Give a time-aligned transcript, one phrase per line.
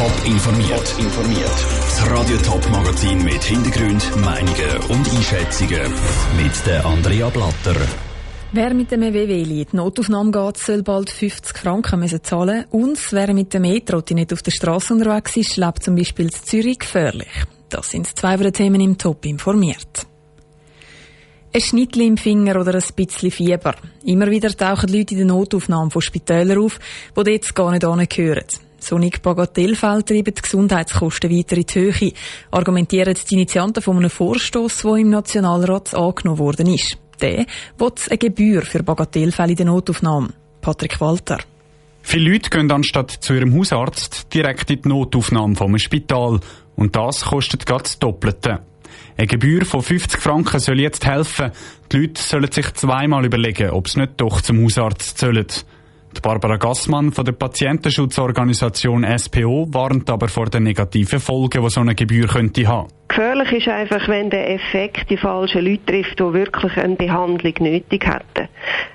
[0.00, 0.94] Top informiert.
[0.98, 1.66] informiert.
[1.84, 5.92] Das Radio Top Magazin mit Hintergrund, Meinungen und Einschätzungen
[6.42, 7.76] mit der Andrea Blatter.
[8.52, 12.98] Wer mit dem EWW in die Notaufnahme geht, soll bald 50 Franken müssen zahlen und
[13.12, 16.78] wer mit dem Metro nicht auf der Straße unterwegs ist, lebt zum Beispiel in Zürich
[16.78, 17.44] gefährlich.
[17.68, 20.06] Das sind zwei der Themen im Top informiert.
[21.52, 23.74] Ein Schnittli im Finger oder ein bisschen Fieber.
[24.06, 26.78] Immer wieder tauchen Leute in der Notaufnahme von Spitälern auf,
[27.14, 28.69] die dort gar nicht hingehören.
[28.82, 32.12] Sonic Bagatellfälle treiben die Gesundheitskosten weiter in die Höhe,
[32.50, 36.98] argumentieren die Initianten von einem Vorstoß, der im Nationalrat angenommen worden ist.
[37.20, 37.46] Der
[37.78, 40.30] will eine Gebühr für Bagatellfälle in der Notaufnahme.
[40.60, 41.38] Patrick Walter.
[42.02, 46.40] Viele Leute gehen anstatt zu ihrem Hausarzt direkt in die Notaufnahme vom Spital.
[46.76, 48.60] Und das kostet gerade das Doppelte.
[49.16, 51.52] Eine Gebühr von 50 Franken soll jetzt helfen.
[51.92, 55.46] Die Leute sollen sich zweimal überlegen, ob sie nicht doch zum Hausarzt sollen.
[56.16, 61.80] Die Barbara Gassmann von der Patientenschutzorganisation SPO warnt aber vor den negativen Folgen, die so
[61.80, 62.88] eine Gebühr könnte haben.
[63.06, 68.06] Gefährlich ist einfach, wenn der Effekt die falschen Leute trifft, die wirklich eine Behandlung nötig
[68.06, 68.48] hätten.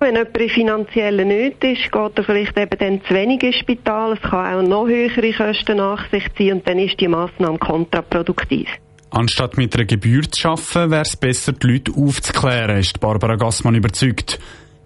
[0.00, 4.12] Wenn jemand in finanzieller Not ist, geht er vielleicht eben dann zu wenig ins Spital.
[4.12, 8.68] Es kann auch noch höhere Kosten nach sich ziehen und dann ist die Massnahme kontraproduktiv.
[9.10, 13.74] Anstatt mit einer Gebühr zu arbeiten, wäre es besser, die Leute aufzuklären, ist Barbara Gassmann
[13.74, 14.38] überzeugt.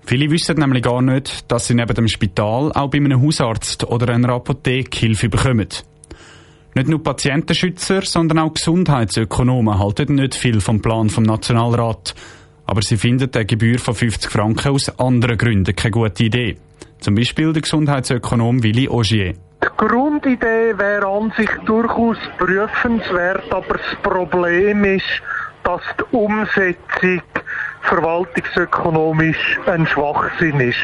[0.08, 4.14] Viele wissen nämlich gar nicht, dass sie neben dem Spital auch bei einem Hausarzt oder
[4.14, 5.66] einer Apotheke Hilfe bekommen.
[6.76, 12.14] Nicht nur Patientenschützer, sondern auch Gesundheitsökonomen halten nicht viel vom Plan vom Nationalrat.
[12.66, 16.56] Aber sie finden eine Gebühr von 50 Franken aus anderen Gründen keine gute Idee.
[17.00, 19.32] Zum Beispiel der Gesundheitsökonom Willy Ogier.
[19.32, 25.22] Die Grundidee wäre an sich durchaus prüfenswert, aber das Problem ist,
[25.64, 27.22] dass die Umsetzung
[27.88, 30.78] verwaltungsökonomisch ein Schwachsinn ist.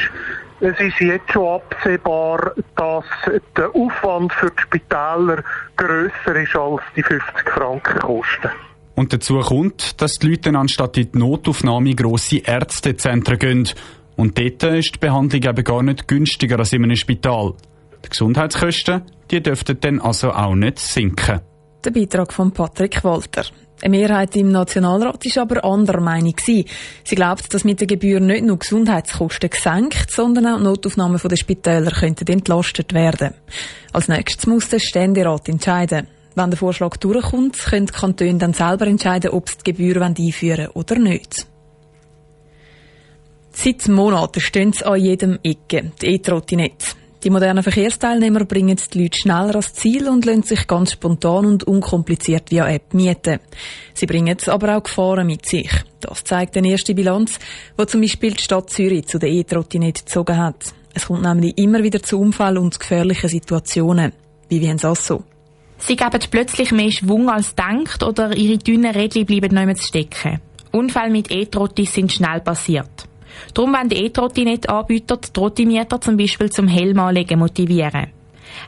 [0.59, 3.05] Es ist jetzt schon absehbar, dass
[3.57, 5.43] der Aufwand für die Spitäler
[5.75, 8.49] grösser ist als die 50 Franken kosten.
[8.95, 13.69] Und dazu kommt, dass die Leute anstatt in die Notaufnahme grosse Ärztezentren gehen.
[14.15, 17.55] Und dort ist die Behandlung eben gar nicht günstiger als in einem Spital.
[18.05, 21.41] Die Gesundheitskosten, die dürften dann also auch nicht sinken.
[21.83, 23.43] Der Beitrag von Patrick Walter.
[23.81, 26.65] Eine Mehrheit im Nationalrat ist aber anderer Meinung Sie
[27.03, 31.91] glaubt, dass mit der Gebühr nicht nur Gesundheitskosten gesenkt, sondern auch die Notaufnahmen der Spitäler
[31.91, 33.33] könnten entlastet werden.
[33.91, 36.07] Als nächstes muss der Ständerat entscheiden.
[36.35, 40.67] Wenn der Vorschlag durchkommt, können die Kantone dann selber entscheiden, ob sie die Gebühr einführen
[40.67, 41.47] wollen oder nicht.
[43.51, 47.02] Seit Monaten stehen sie an jedem Ecke, die E-Trottinette.
[47.23, 51.63] Die modernen Verkehrsteilnehmer bringen die Leute schneller ans Ziel und lassen sich ganz spontan und
[51.63, 53.39] unkompliziert via App mieten.
[53.93, 55.71] Sie bringen aber auch Gefahren mit sich.
[56.01, 57.39] Das zeigt eine erste Bilanz,
[57.79, 60.73] die zum Beispiel die Stadt Zürich zu der E-Trottinette gezogen hat.
[60.93, 64.11] Es kommt nämlich immer wieder zu Unfällen und gefährlichen Situationen.
[64.49, 65.23] Wie Vivian Sasso.
[65.77, 70.41] Sie geben plötzlich mehr Schwung als denkt oder ihre dünnen Rädchen bleiben nicht mehr stecken.
[70.73, 73.07] Unfälle mit E-Trottis sind schnell passiert.
[73.53, 78.07] Darum wollen die E-Trottinett-Anbieter die Trottimieter zum Beispiel zum Helmanlegen motivieren.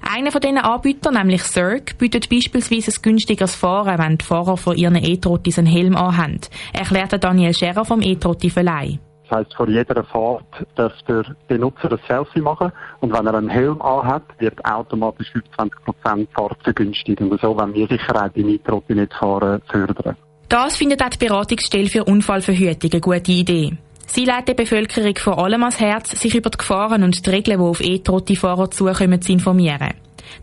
[0.01, 4.75] Einer von diesen Anbietern, nämlich Cirque, bietet beispielsweise ein günstigeres Fahren, wenn die Fahrer von
[4.75, 6.39] ihren E-Trottis einen Helm anhaben,
[6.73, 8.99] erklärte Daniel Scherer vom E-Trotti-Verleih.
[9.27, 13.49] Das heisst, vor jeder Fahrt darf der Benutzer ein Selfie machen und wenn er einen
[13.49, 20.15] Helm anhat, wird automatisch 25% Fahrt vergünstigt und so wenn wir Sicherheit im E-Trottinett-Fahren fördern.
[20.47, 23.77] Das findet auch die Beratungsstelle für Unfallverhütung eine gute Idee.
[24.07, 27.59] Sie leitet der Bevölkerung vor allem ans Herz, sich über die Gefahren und die Regeln,
[27.59, 29.93] die auf E-Trotti-Fahrer zukommen, zu informieren.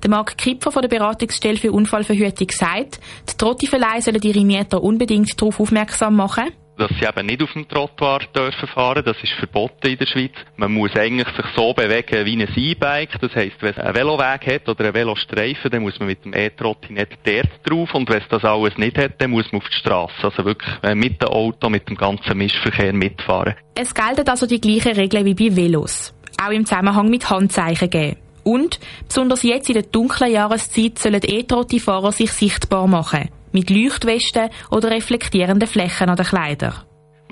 [0.02, 3.00] Der Marc Kipfer von der Beratungsstelle für Unfallverhütung sagt,
[3.30, 6.50] die Trottiverleih sollen ihre Mieter unbedingt darauf aufmerksam machen,
[6.82, 9.04] dass sie eben nicht auf dem Trottoir dürfen fahren.
[9.04, 10.32] Das ist verboten in der Schweiz.
[10.56, 13.20] Man muss eigentlich sich so bewegen wie ein E-Bike.
[13.20, 16.34] Das heisst, wenn es einen Veloweg hat oder einen Velostreifen, dann muss man mit dem
[16.34, 17.94] E-Trotti nicht dort drauf.
[17.94, 20.14] Und wenn es das alles nicht hat, dann muss man auf die Straße.
[20.22, 23.54] Also wirklich äh, mit dem Auto, mit dem ganzen Mischverkehr mitfahren.
[23.76, 26.12] Es gelten also die gleichen Regeln wie bei Velos.
[26.44, 28.16] Auch im Zusammenhang mit Handzeichen geben.
[28.42, 34.90] Und, besonders jetzt in der dunklen Jahreszeit, sollen E-Trotti-Fahrer sich sichtbar machen mit Leuchtwesten oder
[34.90, 36.74] reflektierenden Flächen an den Kleidern.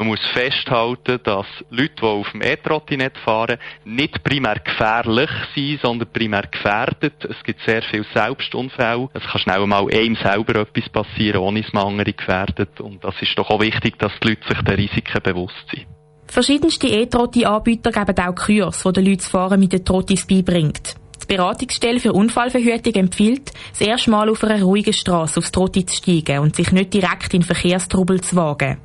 [0.00, 6.10] Man muss festhalten, dass Leute, die auf dem E-Trottinett fahren, nicht primär gefährlich sind, sondern
[6.10, 7.22] primär gefährdet.
[7.26, 9.10] Es gibt sehr viele Selbstunfälle.
[9.12, 12.80] Es kann schnell mal einem selber etwas passieren, ohne dass man andere gefährdet.
[12.80, 15.86] Und das ist doch auch wichtig, dass die Leute sich der Risiken bewusst sind.
[16.28, 20.94] Verschiedenste E-Trotti-Anbieter geben auch Kurs, die den Leuten das Fahren mit den Trottis beibringt.
[21.30, 26.40] Beratungsstelle für Unfallverhütung empfiehlt, das erste Mal auf einer ruhigen Straße aufs Trotti zu steigen
[26.40, 28.78] und sich nicht direkt in Verkehrstrubel zu wagen.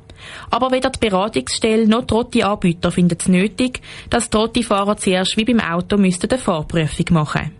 [0.50, 5.96] Aber weder die Beratungsstelle noch Trotti-Anbieter finden es nötig, dass Trotti-Fahrer zuerst wie beim Auto
[5.96, 7.50] müssten eine Fahrprüfung machen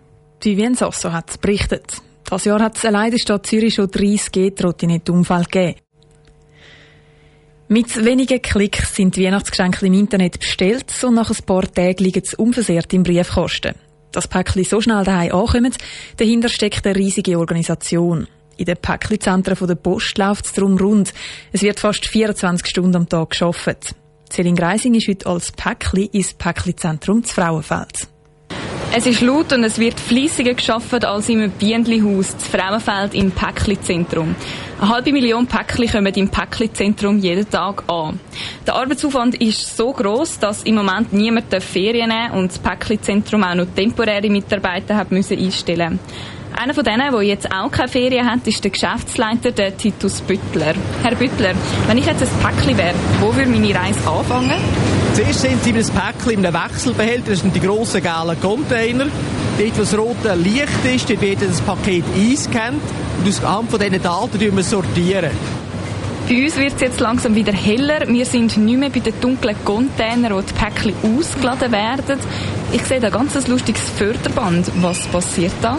[0.41, 2.01] Vivien Sasso hat berichtet.
[2.23, 5.79] Das Jahr hat es allein in Stadt Zürich schon 30 E-Trottinett-Unfälle gegeben.
[7.67, 12.23] Mit wenigen Klicks sind die Weihnachtsgeschenke im Internet bestellt und nach ein paar Tagen liegen
[12.23, 13.86] sie unversehrt im Briefkasten.
[14.11, 15.77] Das Päckchen so schnell daheim ankommt,
[16.17, 18.27] dahinter steckt eine riesige Organisation.
[18.57, 21.13] In den Päckli-Zentren der Post läuft es darum rund.
[21.51, 23.95] Es wird fast 24 Stunden am Tag geschafft.
[24.31, 28.07] Céline Greising ist heute als Päckli ins Päckli-Zentrum zu Frauenfeld.
[28.95, 34.35] Es ist laut und es wird fleissiger geschafft als im Bienenhaus zu Frauenfeld im Päckli-Zentrum.
[34.79, 38.19] Eine halbe Million Päckli kommen im Päckli-Zentrum jeden Tag an.
[38.67, 43.55] Der Arbeitsaufwand ist so groß, dass im Moment niemand Ferien nehmen und das Päckli-Zentrum auch
[43.55, 45.99] noch temporäre Mitarbeiter hat müssen einstellen
[46.57, 50.73] einer von denen, der jetzt auch keine Ferien hat, ist der Geschäftsleiter, der Titus Büttler.
[51.03, 51.53] Herr Büttler,
[51.85, 54.55] wenn ich jetzt ein Päckchen wäre, wo würde meine Reise anfangen?
[55.13, 59.05] Zuerst sind Sie in einem Päckchen in einem Wechselbehälter, das sind die grossen gelben Container.
[59.59, 62.81] Dort, wo das rote Licht ist, wird das Paket eingescannt
[63.23, 65.31] und anhand von diesen Daten sortieren wir sortieren.
[66.27, 68.05] Bei uns wird es jetzt langsam wieder heller.
[68.05, 72.19] Wir sind nicht mehr bei den dunklen Containern, wo die Päckchen ausgeladen werden.
[72.73, 74.69] Ich sehe da ganz ein lustiges Förderband.
[74.81, 75.77] Was passiert da?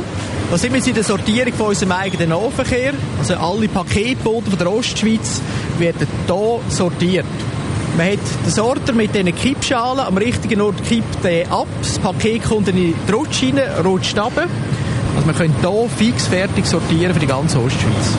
[0.50, 2.94] Da sind wir in der Sortierung von unserem eigenen Nahverkehr.
[3.18, 5.42] Also alle Paketboote von der Ostschweiz
[5.78, 7.26] werden hier sortiert.
[7.98, 10.00] Man hat den Sorter mit diesen Kippschalen.
[10.00, 11.66] Am richtigen Ort kippt er ab.
[11.82, 14.46] Das Paket kommt in die Rutsch rein, rutscht runter.
[15.16, 18.16] Also wir können hier fix fertig sortieren für die ganze Ostschweiz.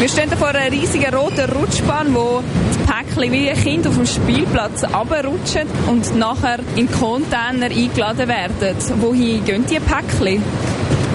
[0.00, 4.06] Wir stehen vor einer riesigen roten Rutschbahn, wo das Päckchen wie ein Kind auf dem
[4.06, 8.76] Spielplatz runterrutschen und nachher in Container eingeladen werden.
[9.00, 10.42] Wohin gehen die Päckchen?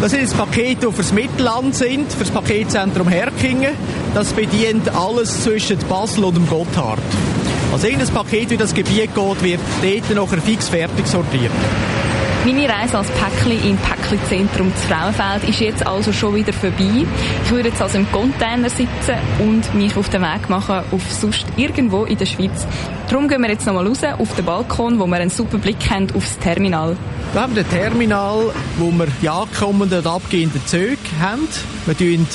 [0.01, 3.73] Das sind jetzt Pakete, die fürs Mittelland sind, für das Paketzentrum Herkingen.
[4.13, 6.99] Das bedient alles zwischen Basel und dem Gotthard.
[7.73, 11.51] Also irgendein Paket, wie das Gebiet geht, wird dort nachher fix fertig sortiert.
[12.45, 17.03] Meine Reise als Päckli im Päckli-Zentrum zu Frauenfeld ist jetzt also schon wieder vorbei.
[17.43, 21.47] Ich würde jetzt also im Container sitzen und mich auf den Weg machen auf sonst
[21.57, 22.67] irgendwo in der Schweiz.
[23.09, 26.07] Darum gehen wir jetzt nochmal raus auf den Balkon, wo wir einen super Blick haben
[26.15, 26.95] aufs Terminal.
[27.33, 31.47] Wir haben ein Terminal, wo wir die ankommenden und abgehenden Züge haben.
[31.87, 32.27] Wir tun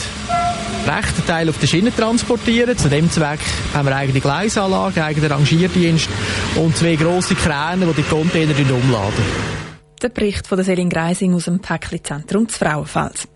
[0.88, 2.76] rechten Teil auf der Schiene transportieren.
[2.76, 3.38] Zu dem Zweck
[3.74, 6.08] haben wir eigene Gleisanlage, eigenen Rangierdienst
[6.56, 9.59] und zwei grosse Kräne, die die Container umladen.
[10.02, 13.28] Der Bericht von der Selin Greising aus dem Päckli-Zentrum zu Frauenfeld.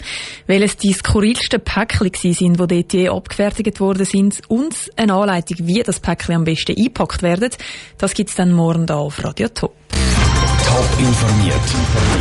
[0.47, 5.83] Welches die skurrilsten Päckli sind, die dort je abgefertigt worden sind und eine Anleitung, wie
[5.83, 7.59] das Päckli am besten eingepackt wird,
[7.99, 9.75] das gibt's dann morgen da auf Radio Top.
[9.91, 11.55] Top informiert,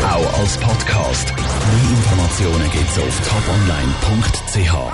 [0.04, 1.34] auch als Podcast.
[1.36, 4.94] Mehr Informationen gibt's auf toponline.ch.